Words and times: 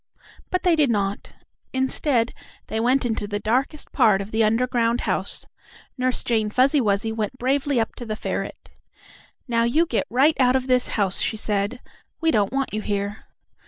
But 0.49 0.63
they 0.63 0.75
did 0.75 0.89
not. 0.89 1.33
Instead, 1.73 2.33
they 2.65 2.79
went 2.79 3.05
into 3.05 3.27
the 3.27 3.37
darkest 3.39 3.91
part 3.91 4.19
of 4.19 4.31
the 4.31 4.43
underground 4.43 5.01
house. 5.01 5.45
Nurse 5.95 6.23
Jane 6.23 6.49
Fuzzy 6.49 6.81
Wuzzy 6.81 7.11
went 7.11 7.37
bravely 7.37 7.79
up 7.79 7.93
to 7.97 8.05
the 8.07 8.15
ferret. 8.15 8.71
"Now 9.47 9.63
you 9.63 9.85
get 9.85 10.07
right 10.09 10.35
out 10.39 10.55
of 10.55 10.65
this 10.65 10.87
house," 10.97 11.19
she 11.19 11.37
said. 11.37 11.81
"We 12.19 12.31
don't 12.31 12.51
want 12.51 12.73
you 12.73 12.81
here!" 12.81 13.25